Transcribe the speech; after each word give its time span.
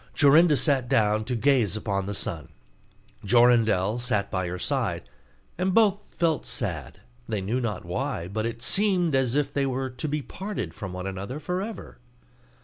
Jorinda 0.15 0.57
sat 0.57 0.89
down 0.89 1.25
to 1.25 1.35
gaze 1.35 1.77
upon 1.77 2.07
the 2.07 2.15
sun; 2.15 2.47
Jorindel 3.23 3.99
sat 3.99 4.31
by 4.31 4.47
her 4.47 4.57
side; 4.57 5.07
and 5.59 5.75
both 5.75 6.07
felt 6.15 6.43
sad, 6.47 7.01
they 7.29 7.39
knew 7.39 7.61
not 7.61 7.85
why; 7.85 8.27
but 8.27 8.47
it 8.47 8.63
seemed 8.63 9.13
as 9.13 9.35
if 9.35 9.53
they 9.53 9.67
were 9.67 9.91
to 9.91 10.07
be 10.07 10.23
parted 10.23 10.73
from 10.73 10.91
one 10.91 11.05
another 11.05 11.39
for 11.39 11.61
ever. 11.61 11.99